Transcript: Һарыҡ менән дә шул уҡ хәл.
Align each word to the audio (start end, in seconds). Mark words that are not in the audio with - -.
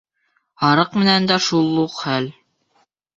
Һарыҡ 0.61 0.95
менән 1.01 1.27
дә 1.31 1.37
шул 1.47 1.67
уҡ 1.83 1.99
хәл. 2.05 2.31